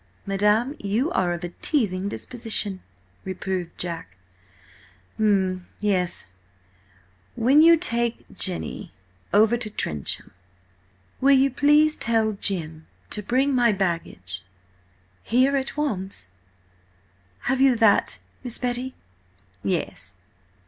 '""Madam, 0.25 0.75
you 0.79 1.11
are 1.11 1.31
of 1.31 1.43
a 1.43 1.49
teasing 1.61 2.09
disposition," 2.09 2.81
reproved 3.23 3.69
my 3.85 3.89
lord. 3.93 4.05
"M–yes–'When 5.19 7.61
you 7.61 7.77
take 7.77 8.25
Jenny—over 8.35 9.57
to 9.57 9.69
Trencham... 9.69 10.31
will 11.19 11.37
you 11.37 11.51
please 11.51 11.97
tell 11.99 12.31
Jim 12.31 12.87
to 13.11 13.21
bring 13.21 13.53
my 13.53 13.71
baggage... 13.71 14.43
here 15.21 15.55
at 15.55 15.77
once?' 15.77 16.29
Have 17.41 17.61
you 17.61 17.75
that, 17.75 18.21
Miss 18.43 18.57
Betty?" 18.57 18.95
"Yes." 19.63 20.15